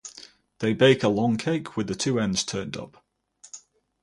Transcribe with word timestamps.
They 0.61 0.73
bake 0.73 1.03
a 1.03 1.07
long 1.09 1.37
cake 1.37 1.77
with 1.77 1.85
the 1.85 1.93
two 1.93 2.19
ends 2.19 2.43
turned 2.43 2.75
up. 2.75 3.05